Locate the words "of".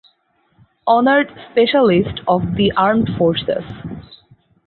2.27-2.55